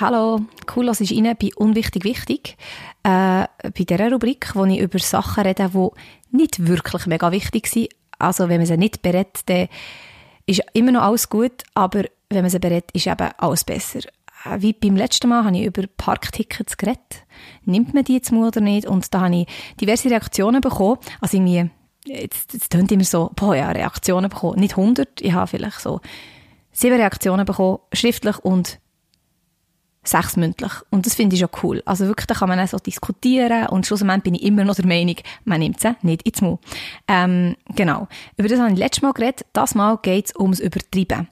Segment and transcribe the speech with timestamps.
[0.00, 0.40] Hallo,
[0.74, 2.56] cool, dass ich rein bei Unwichtig Wichtig.
[3.02, 5.88] Äh, bei dieser Rubrik, wo ich über Sachen rede, die
[6.34, 7.90] nicht wirklich mega wichtig sind.
[8.18, 9.68] Also, wenn man sie nicht berät, dann
[10.50, 14.00] ist immer noch alles gut, aber wenn man sie berät, ist eben alles besser.
[14.44, 17.24] Äh, wie beim letzten Mal habe ich über Parktickets geredet.
[17.64, 18.86] Nimmt man die jetzt mal oder nicht?
[18.86, 19.46] Und da habe ich
[19.80, 20.98] diverse Reaktionen bekommen.
[21.20, 21.70] Also irgendwie,
[22.04, 24.60] jetzt, jetzt tönt immer so, boah, ja, Reaktionen bekommen.
[24.60, 26.00] Nicht 100, ich habe vielleicht so
[26.72, 28.80] sieben Reaktionen bekommen, schriftlich und
[30.02, 30.72] sechs mündlich.
[30.90, 31.82] Und das finde ich schon cool.
[31.84, 34.86] Also wirklich, da kann man auch so diskutieren und schlussendlich bin ich immer noch der
[34.86, 36.60] Meinung, man nimmt sie nicht ins Mund.
[37.06, 38.08] Ähm, genau.
[38.36, 39.46] Über das habe ich letztes Mal geredet.
[39.52, 41.28] Das Mal geht es ums Übertreiben.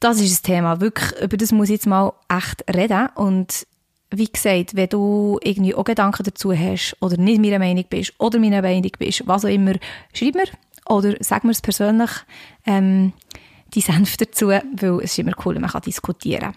[0.00, 0.80] Das ist das Thema.
[0.80, 3.08] Wirklich, über das muss ich jetzt mal echt reden.
[3.14, 3.66] Und
[4.10, 8.38] wie gesagt, wenn du irgendwie auch Gedanken dazu hast oder nicht meiner Meinung bist oder
[8.38, 9.74] meiner Meinung bist, was auch immer,
[10.12, 10.44] schreib mir
[10.88, 12.10] oder sag mir es persönlich,
[12.64, 13.12] ähm,
[13.74, 16.54] die Senf dazu, weil es ist immer cool, man kann diskutieren.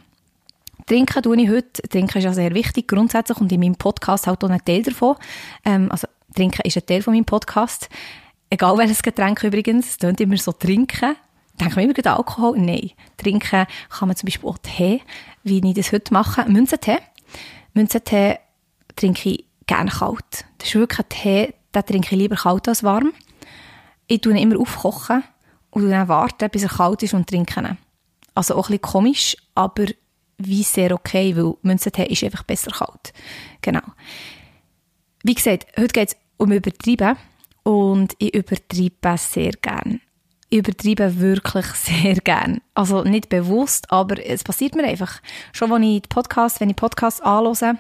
[0.90, 1.84] Trinken tue ich heute.
[1.84, 5.18] Trinken ist ja sehr wichtig grundsätzlich und in meinem Podcast halt auch ein Teil davon.
[5.64, 7.90] Ähm, also Trinken ist ein Teil von meinem Podcast.
[8.50, 11.16] Egal welches Getränk übrigens, es immer so trinken.
[11.60, 12.58] Denken wir immer gerade Alkohol?
[12.58, 12.90] Nein.
[13.18, 15.04] Trinken kann man zum Beispiel auch Tee,
[15.44, 16.50] wie ich das heute mache.
[16.50, 16.98] Münzentee.
[17.76, 18.40] Münzentee
[18.96, 20.46] trinke ich gerne kalt.
[20.58, 23.14] Das ist wirklich ein Tee, den trinke ich lieber kalt als warm.
[24.08, 25.24] Ich tue ihn immer aufkochen
[25.70, 27.78] und dann warten, bis er kalt ist und trinke ihn.
[28.34, 29.86] Also auch ein bisschen komisch, aber
[30.40, 33.14] wie sehr okay, weil Münzentee ist einfach besser kalt.
[33.62, 33.82] Genau.
[35.24, 37.18] Wie gesagt, heute geht es um Übertreiben
[37.64, 40.02] und ich übertreibe sehr gern.
[40.50, 42.62] Ich übertreibe wirklich sehr gern.
[42.74, 45.22] Also nicht bewusst, aber es passiert mir einfach.
[45.52, 47.78] Schon wenn ich Podcast, wenn ich Podcasts anhöre,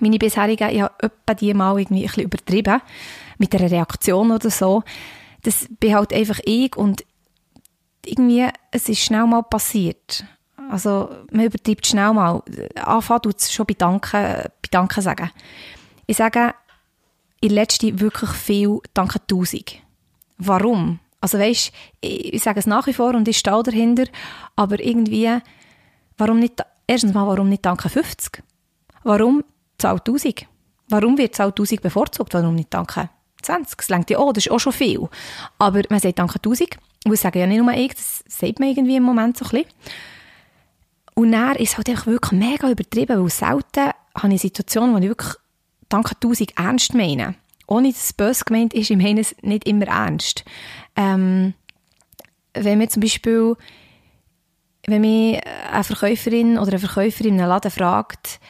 [0.00, 2.80] meine bisherigen, ich habe etwa die mal irgendwie ein bisschen übertrieben,
[3.38, 4.82] mit einer Reaktion oder so.
[5.42, 7.04] Das bin halt einfach ich und
[8.06, 10.24] irgendwie, es ist schnell mal passiert.
[10.70, 12.42] Also man übertreibt schnell mal.
[12.76, 15.30] Anfangen tut es schon bei Danken, bei Danken sagen.
[16.06, 16.54] Ich sage
[17.40, 19.76] in letzter wirklich viel Danke tausend.
[20.38, 20.98] Warum?
[21.20, 24.04] Also weisst, ich, ich sage es nach wie vor und ich stehe dahinter,
[24.56, 25.38] aber irgendwie,
[26.18, 28.42] warum nicht, erstens mal, warum nicht Danke 50?
[29.04, 29.44] Warum
[29.78, 30.46] Zahl 1000?
[30.88, 32.34] Warum wird Zahl 1000 bevorzugt?
[32.34, 33.08] Warum nicht Danke
[33.42, 33.76] 20?
[33.76, 35.08] Das längt ja auch, das ist auch schon viel.
[35.58, 36.76] Aber man sagt Danke 1000.
[37.06, 39.50] Und ich sage ja nicht nur ich, das sagt man irgendwie im Moment so ein
[39.50, 39.66] bisschen.
[41.14, 44.92] Und dann ist es halt einfach wirklich mega übertrieben, weil selten habe ich eine Situation,
[44.92, 45.34] wo ich wirklich
[45.88, 47.36] danke tausend ernst meine.
[47.66, 50.44] Ohne dass es böse gemeint ist, ich meine es nicht immer ernst.
[50.96, 51.54] Ähm,
[52.52, 53.56] wenn mir zum Beispiel,
[54.86, 58.40] wenn mich eine Verkäuferin oder ein Verkäufer in einem Laden fragt,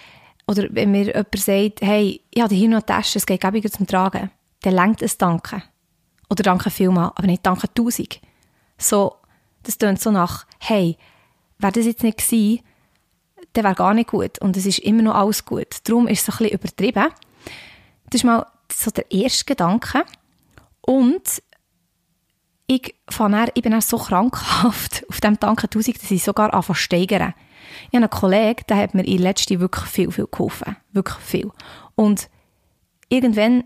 [0.47, 3.71] oder wenn mir jemand sagt, hey, ich habe hier noch eine Tasche, es geht gäbiger
[3.71, 4.31] zum Tragen,
[4.63, 5.63] dann lenkt es Danke.
[6.29, 8.21] Oder Danke vielmal, aber nicht Danke tausend.
[8.77, 9.17] So,
[9.63, 10.99] das tönt so nach, hey,
[11.59, 12.61] wäre das jetzt nicht gewesen,
[13.53, 14.39] dann wäre gar nicht gut.
[14.41, 15.79] Und es ist immer noch alles gut.
[15.85, 17.09] Darum ist es ein bisschen übertrieben.
[18.11, 20.05] Das ist mal so der erste Gedanke.
[20.81, 21.43] Und
[22.67, 26.77] ich, dann, ich bin dann so krankhaft auf dem Danke 1000, dass ich sogar anfange
[26.77, 27.35] zu steigern.
[27.91, 30.77] Ich habe einen Kollegen, der hat mir in letzter wirklich viel, viel geholfen.
[30.93, 31.51] Wirklich viel.
[31.95, 32.29] Und
[33.09, 33.65] irgendwann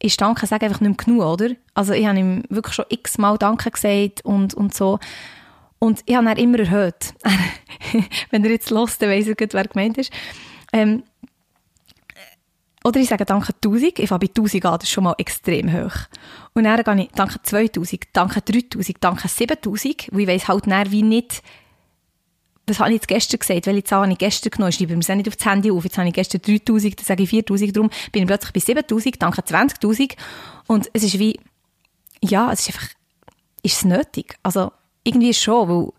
[0.00, 1.54] ist Danke sagen einfach nicht mehr genug, oder?
[1.72, 4.98] Also ich habe ihm wirklich schon x-mal Danke gesagt und, und so.
[5.84, 7.12] Und ich habe ihn immer erhöht.
[8.30, 10.10] Wenn er jetzt los, dann weiss er gut, wer gemeint ist.
[10.72, 11.02] Ähm,
[12.82, 15.70] oder ich sage danke 1000, ich fange bei 1000 an, das ist schon mal extrem
[15.70, 15.94] hoch.
[16.54, 20.90] Und dann gehe ich danke 2000, danke 3000, danke 7000, weil ich weiss halt dann
[20.90, 21.42] wie nicht,
[22.66, 25.00] was habe ich jetzt gestern gesagt, welche Zahl habe ich gestern genommen, ich schreibe mir
[25.00, 27.76] das nicht auf das Handy auf, jetzt habe ich gestern 3000, dann sage ich 4000,
[27.76, 30.16] darum bin ich plötzlich bei 7000, danke 20.000
[30.66, 31.38] und es ist wie,
[32.22, 32.88] ja, es ist einfach,
[33.62, 34.36] ist es nötig?
[34.42, 34.72] Also,
[35.04, 35.92] irgendwie schon, weil,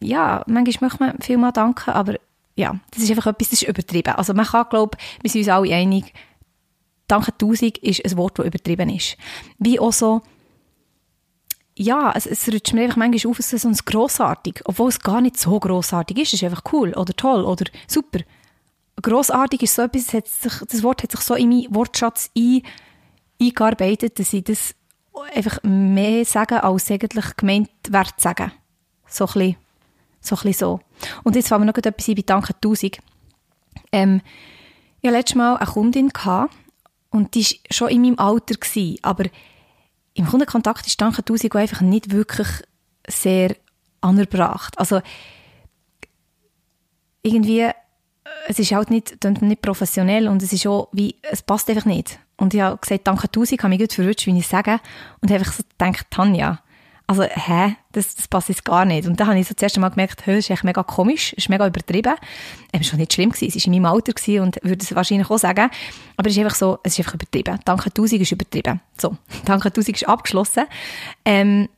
[0.00, 2.16] ja, manchmal möchte man viel mal danken, aber
[2.56, 4.14] ja, das ist einfach etwas, das ist übertrieben.
[4.14, 6.12] Also man kann, glaube wir sind uns alle einig,
[7.06, 9.16] Danke tausend ist ein Wort, das übertrieben ist.
[9.58, 10.22] Wie auch so,
[11.76, 15.00] ja, es, es rutscht mir einfach manchmal auf, es ist so ein grossartig, obwohl es
[15.00, 16.28] gar nicht so grossartig ist.
[16.28, 18.20] Es ist einfach cool oder toll oder super.
[19.02, 22.62] Grossartig ist so etwas, das, sich, das Wort hat sich so in meinen Wortschatz ein,
[23.40, 24.74] eingearbeitet, dass ich das
[25.34, 28.52] einfach mehr sagen, als eigentlich gemeint wäre sagen.
[29.06, 29.56] So ein bisschen
[30.52, 30.52] so.
[30.52, 30.80] So.
[31.22, 32.98] Und jetzt fangen wir noch etwas ein bei Danke 1000.
[33.92, 34.20] Ähm,
[35.00, 36.10] ich hatte letztes Mal eine Kundin
[37.10, 39.24] und die war schon in meinem Alter, gewesen, aber
[40.14, 42.48] im Kundenkontakt ist Danke 1000 einfach nicht wirklich
[43.06, 43.54] sehr
[44.00, 44.78] anerbracht.
[44.78, 45.00] Also
[47.22, 47.68] irgendwie,
[48.46, 52.18] es ist halt nicht, nicht professionell und es ist auch wie, es passt einfach nicht.
[52.36, 54.80] Und ich habe gesagt, danke tausend, habe mich gut verwünscht, wie ich sage.
[55.20, 56.60] Und habe einfach so gedacht, Tanja,
[57.06, 59.06] also, hä, das, das passt jetzt gar nicht.
[59.06, 61.66] Und da habe ich so zuerst einmal gemerkt, das ist echt mega komisch, ist mega
[61.66, 62.14] übertrieben.
[62.72, 63.46] Es war schon nicht schlimm, gewesen.
[63.46, 65.68] es war in meinem Alter und würde es wahrscheinlich auch sagen.
[66.16, 67.58] Aber es ist einfach so, es ist einfach übertrieben.
[67.66, 68.80] Danke tausend ist übertrieben.
[68.98, 70.64] So, danke tausend ist abgeschlossen.
[71.26, 71.68] Ähm,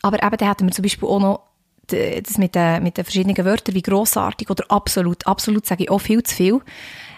[0.00, 1.40] aber eben, da hatten wir zum Beispiel auch noch
[1.92, 5.26] das mit den, mit den verschiedenen Wörtern wie grossartig oder absolut.
[5.26, 6.60] Absolut sage ich auch viel zu viel.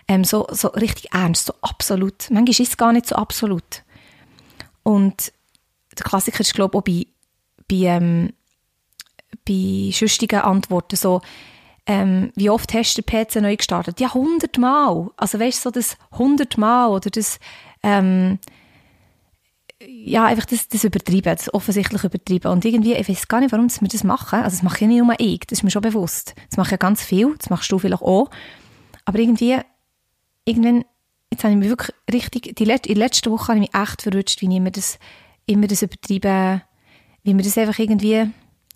[0.07, 2.31] Ähm, so, so richtig ernst, so absolut.
[2.31, 3.83] Manchmal ist es gar nicht so absolut.
[4.83, 5.33] Und
[5.99, 7.07] der Klassiker ist, glaube ich, auch bei,
[7.69, 8.33] bei, ähm,
[9.47, 11.23] bei schüchtigen Antworten so,
[11.87, 14.01] ähm, wie oft hast du den PC neu gestartet?
[14.01, 15.11] Ja, hundertmal.
[15.17, 17.39] Also weißt du, so das hundertmal oder das,
[17.83, 18.39] ähm,
[19.83, 22.51] ja, einfach das, das übertrieben, das offensichtlich übertrieben.
[22.51, 24.41] Und irgendwie, ich weiß gar nicht, warum wir das machen.
[24.41, 26.35] Also das mache ja nicht nur ich, das ist mir schon bewusst.
[26.49, 28.31] Das mache ja ganz viel, das machst du vielleicht auch.
[29.05, 29.59] Aber irgendwie,
[30.45, 30.85] irgendwann,
[31.31, 33.83] jetzt habe ich mich wirklich richtig, die Let in der letzten Woche habe ich mich
[33.83, 34.99] echt verrutscht, wie ich mir das,
[35.47, 36.63] immer das übertrieben,
[37.23, 38.31] wie mir das einfach irgendwie,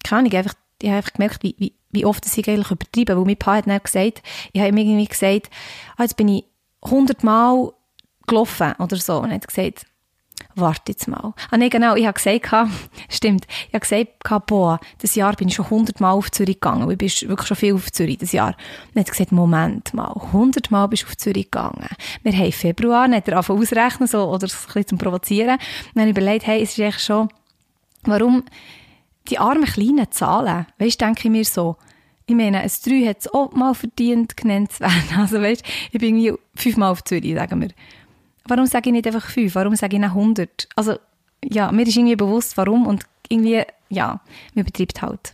[0.04, 3.16] keine Ahnung, einfach, ich habe einfach gemerkt, wie, wie, wie oft das ich eigentlich übertrieben,
[3.16, 4.22] weil mein Pa hat dann gesagt,
[4.52, 5.50] ich habe ihm irgendwie gesagt,
[5.96, 6.44] ah, jetzt bin ich
[6.84, 7.72] hundertmal
[8.26, 9.18] gelaufen oder so.
[9.18, 9.86] Und er hat gesagt,
[10.60, 11.34] warte jetzt mal.
[11.50, 12.70] Ah, nee, genau, ich habe gesagt,
[13.08, 16.90] stimmt, ich habe gesagt, boah, das Jahr bin ich schon hundertmal auf Zürich gegangen.
[16.90, 18.56] Ich bin wirklich schon viel auf Zürich, das Jahr.
[18.94, 21.86] Und hat gesagt, Moment mal, hundertmal bist du auf Zürich gegangen.
[22.22, 25.54] Wir haben Februar, dann hat er angefangen ausrechnen, so, oder ein bisschen zum Provozieren.
[25.54, 25.60] Und
[25.94, 27.28] dann habe ich überlegt, hey, es ist eigentlich schon,
[28.04, 28.44] warum
[29.28, 31.76] die armen kleinen Zahlen, weißt, denke ich mir so,
[32.26, 35.02] ich meine, ein 3 hat es auch mal verdient, genannt zu werden.
[35.16, 37.70] Also, weißt, ich bin irgendwie fünfmal auf Zürich, sagen wir
[38.48, 39.54] warum sage ich nicht einfach fünf?
[39.54, 40.68] Warum sage ich nicht 100?
[40.76, 40.96] Also,
[41.44, 44.20] ja, mir ist irgendwie bewusst, warum und irgendwie, ja,
[44.54, 45.32] mir betreibt halt.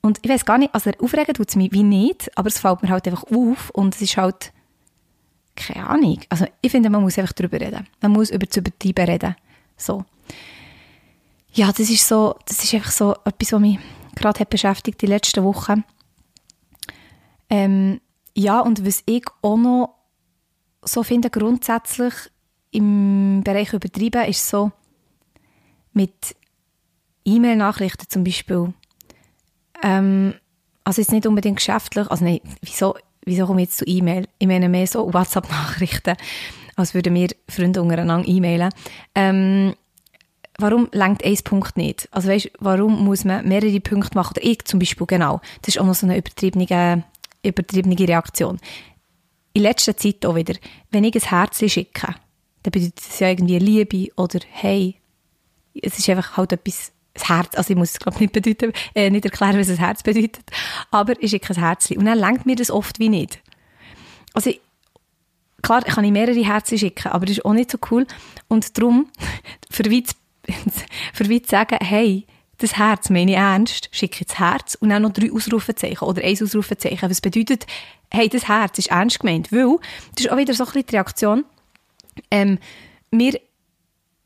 [0.00, 2.82] Und ich weiß gar nicht, also aufregen tut es mich wie nicht, aber es fällt
[2.82, 4.52] mir halt einfach auf und es ist halt,
[5.54, 6.20] keine Ahnung.
[6.28, 7.86] Also ich finde, man muss einfach darüber reden.
[8.00, 9.36] Man muss über das Übertreiben reden.
[9.76, 10.04] So.
[11.52, 13.78] Ja, das ist so, das ist einfach so etwas, was mich
[14.16, 15.84] gerade hat beschäftigt die letzten Wochen.
[17.50, 18.00] Ähm,
[18.34, 19.94] ja, und was ich auch noch
[20.82, 22.14] so finde, grundsätzlich
[22.72, 24.72] im Bereich übertrieben ist so
[25.92, 26.34] mit
[27.24, 28.72] E-Mail-Nachrichten zum Beispiel.
[29.82, 30.34] Ähm,
[30.84, 34.26] also jetzt nicht unbedingt geschäftlich, also nein, wieso, wieso komme ich jetzt zu E-Mail?
[34.38, 36.16] Ich meine mehr so WhatsApp-Nachrichten,
[36.74, 38.72] als würden wir Freunde untereinander e-mailen.
[39.14, 39.74] Ähm,
[40.58, 42.08] warum lenkt ein Punkt nicht?
[42.10, 44.34] Also weißt, warum muss man mehrere Punkte machen?
[44.36, 45.40] Oder ich zum Beispiel, genau.
[45.60, 47.04] Das ist auch noch so eine übertriebene,
[47.44, 48.58] übertriebene Reaktion.
[49.52, 50.54] In letzter Zeit auch wieder,
[50.90, 52.14] wenn ich ein Herz schicke,
[52.62, 54.96] dann bedeutet es ja irgendwie Liebe oder hey.
[55.80, 59.10] Es ist einfach halt etwas, das Herz, also ich muss es glaube nicht bedeuten, äh,
[59.10, 60.44] nicht erklären, was ein Herz bedeutet,
[60.90, 61.98] aber ich schicke ein Herzchen.
[61.98, 63.40] Und dann lenkt mir das oft wie nicht.
[64.34, 64.60] Also ich,
[65.62, 68.06] klar kann ich mehrere Herzen schicken, aber das ist auch nicht so cool.
[68.48, 69.08] Und darum,
[69.70, 72.26] für wie zu, sagen, hey,
[72.58, 76.22] das Herz meine ich ernst, schicke ich das Herz und dann noch drei Ausrufezeichen oder
[76.22, 77.10] ein Ausrufezeichen.
[77.10, 77.66] Was bedeutet,
[78.10, 79.78] hey, das Herz ist ernst gemeint, weil,
[80.14, 81.44] das ist auch wieder so ein bisschen die Reaktion,
[82.30, 82.58] ähm,
[83.10, 83.38] mir,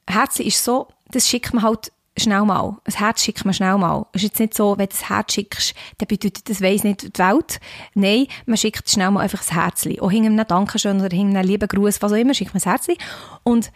[0.08, 2.76] Herz ist so, das schickt man halt schnell mal.
[2.84, 4.06] Ein Herz schickt man schnell mal.
[4.12, 7.02] Es ist jetzt nicht so, wenn du ein Herz schickst, dann bedeutet das weiss nicht
[7.02, 7.60] die Welt.
[7.94, 10.00] Nein, man schickt schnell mal einfach ein Herzchen.
[10.00, 12.70] Auch hinter einem Dankeschön oder hinter einem lieben Gruß, was auch immer, schickt man ein
[12.70, 12.96] Herzchen.
[13.42, 13.70] Und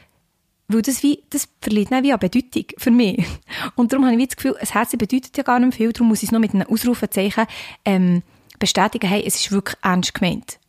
[0.68, 3.26] weil das, wie, das verliert dann wie eine Bedeutung für mich.
[3.74, 6.22] Und darum habe ich das Gefühl, ein Herz bedeutet ja gar nicht viel, darum muss
[6.22, 7.46] ich es noch mit einem Ausrufezeichen
[7.84, 8.22] ähm,
[8.60, 10.59] bestätigen, hey, es ist wirklich ernst gemeint.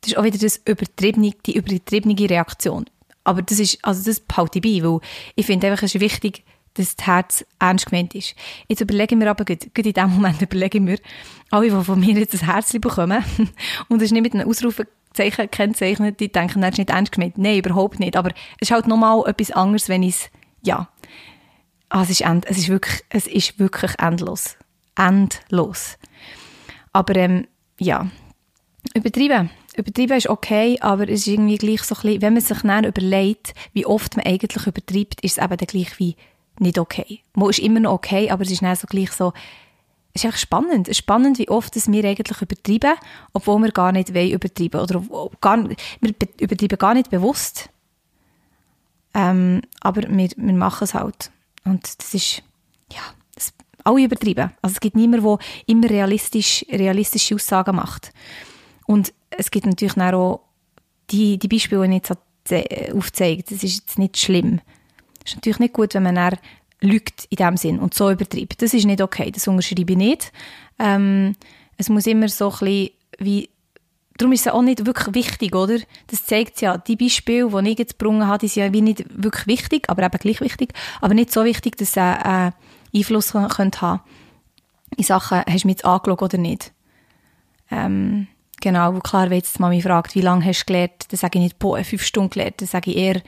[0.00, 2.86] Das ist auch wieder das übertriebene, die übertriebene Reaktion.
[3.24, 5.00] Aber das ist, also das behalte ich bei, weil
[5.34, 8.34] ich finde einfach, es ist wichtig, dass das Herz ernst gemeint ist.
[8.68, 10.98] Jetzt überlege ich mir aber, gerade in dem Moment überlege ich mir,
[11.50, 13.24] alle, die von mir jetzt ein Herzchen bekommen,
[13.88, 17.38] und es ist nicht mit einem Ausrufezeichen gekennzeichnet, die denken, das ist nicht ernst gemeint.
[17.38, 18.16] Nein, überhaupt nicht.
[18.16, 18.30] Aber
[18.60, 20.30] es ist halt nochmal etwas anderes, wenn ich es,
[20.62, 20.88] ja,
[21.88, 24.56] ah, es, ist end, es, ist wirklich, es ist wirklich endlos.
[24.96, 25.98] Endlos.
[26.92, 27.46] Aber, ähm,
[27.78, 28.08] ja,
[28.94, 32.58] übertrieben übertrieben ist okay, aber es ist irgendwie gleich so ein bisschen, wenn man sich
[32.62, 36.16] dann überlegt, wie oft man eigentlich übertreibt, ist es eben dann gleich wie
[36.58, 37.20] nicht okay.
[37.34, 39.32] Man ist immer noch okay, aber es ist dann so gleich so,
[40.12, 40.88] es ist einfach spannend.
[40.88, 42.94] Es ist spannend, wie oft es wir eigentlich übertreiben,
[43.32, 44.80] obwohl wir gar nicht wollen übertreiben.
[44.80, 45.02] Oder
[45.40, 47.70] gar, wir übertreiben gar nicht bewusst.
[49.14, 51.30] Ähm, aber wir, wir machen es halt.
[51.64, 52.42] Und das ist,
[52.92, 53.02] ja,
[53.34, 53.52] das,
[53.84, 54.52] alle übertrieben.
[54.62, 58.12] Also es gibt niemanden, der immer realistisch, realistische Aussagen macht.
[58.86, 60.40] Und es gibt natürlich auch
[61.10, 63.42] die, die Beispiele, die ich jetzt aufzeige.
[63.42, 64.60] Das ist jetzt nicht schlimm.
[65.24, 66.38] Es ist natürlich nicht gut, wenn man dann
[66.80, 68.62] lügt in dem Sinn und so übertreibt.
[68.62, 70.32] Das ist nicht okay, das unterschreibe ich nicht.
[70.78, 71.36] Ähm,
[71.76, 73.48] es muss immer so ein bisschen wie
[74.16, 75.78] Darum ist es auch nicht wirklich wichtig, oder?
[76.08, 79.02] Das zeigt ja, die Beispiele, die ich jetzt gebrungen habe, die sind ja wie nicht
[79.10, 82.50] wirklich wichtig, aber eben gleich wichtig, aber nicht so wichtig, dass sie äh,
[82.94, 84.02] Einfluss können haben
[84.98, 86.70] in Sachen, hast du mich jetzt angeschaut oder nicht?
[87.70, 88.26] Ähm,
[88.60, 91.38] genau, wo klar, wenn jetzt die Mami fragt, wie lange hast du gelernt, dann sage
[91.38, 93.22] ich nicht, boah, fünf Stunden gelernt, dann sage ich eher,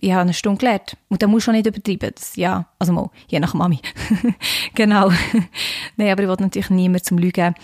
[0.00, 0.96] ich habe eine Stunde gelernt.
[1.08, 2.10] Und dann musst du auch nicht übertreiben.
[2.14, 3.80] Das, ja, also mal, je nach Mami.
[4.74, 5.10] genau.
[5.96, 7.54] Nein, aber ich will natürlich niemand zum Lügen,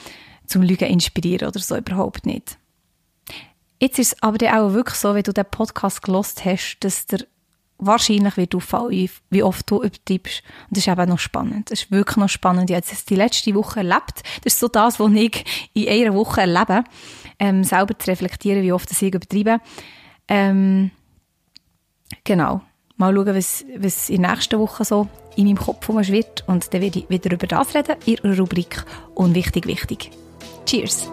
[0.47, 2.59] zum Lügen inspirieren oder so, überhaupt nicht.
[3.81, 7.27] Jetzt ist es aber auch wirklich so, wenn du den Podcast gelost hast, dass der
[7.79, 10.43] wahrscheinlich wird auffallen, wie oft du übertreibst.
[10.69, 11.71] Und das ist eben noch spannend.
[11.71, 12.71] Das ist wirklich noch spannend.
[12.71, 14.23] Ich habe jetzt die letzte Woche erlebt.
[14.43, 16.85] Das ist so das, was ich in einer Woche erlebe.
[17.39, 19.61] Ähm, selber zu reflektieren, wie oft ich übertreibe.
[20.29, 20.91] Ähm,
[22.25, 22.63] genau.
[22.97, 26.45] Mal schauen, was, was in der nächsten Woche so in meinem Kopf wird.
[26.47, 30.11] Und dann werde ich wieder über das reden, in der Rubrik Unwichtig, wichtig.
[30.65, 31.11] Cheers!